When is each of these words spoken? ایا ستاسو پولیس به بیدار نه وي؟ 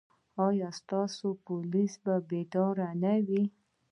ایا 0.45 0.69
ستاسو 0.79 1.27
پولیس 1.45 1.93
به 2.03 2.15
بیدار 2.29 2.75
نه 3.03 3.13
وي؟ 3.27 3.43